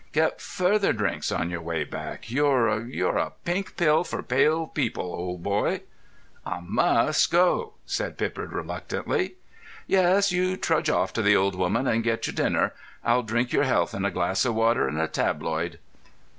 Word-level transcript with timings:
"Get 0.13 0.41
further 0.41 0.93
drinks 0.93 1.31
on 1.31 1.51
your 1.51 1.61
way 1.61 1.83
back. 1.83 2.31
You're—you're 2.31 3.17
a 3.19 3.33
pink 3.45 3.77
pill 3.77 4.03
for 4.03 4.23
pale 4.23 4.65
people, 4.65 5.03
old 5.05 5.43
boy." 5.43 5.81
"Ah 6.43 6.59
must 6.59 7.29
go," 7.29 7.73
said 7.85 8.17
Pippard 8.17 8.51
reluctantly. 8.51 9.35
"Yes, 9.85 10.31
you 10.31 10.57
trudge 10.57 10.89
off 10.89 11.13
to 11.13 11.21
the 11.21 11.35
old 11.35 11.53
woman 11.53 11.85
and 11.85 12.03
get 12.03 12.25
your 12.25 12.33
dinner. 12.33 12.73
I'll 13.05 13.21
drink 13.21 13.53
your 13.53 13.65
health 13.65 13.93
in 13.93 14.03
a 14.03 14.09
glass 14.09 14.43
of 14.43 14.55
water 14.55 14.87
and 14.87 14.99
a 14.99 15.07
tabloid." 15.07 15.77